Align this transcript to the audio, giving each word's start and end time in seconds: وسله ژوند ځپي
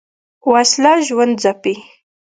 وسله 0.51 0.93
ژوند 1.07 1.33
ځپي 1.43 1.73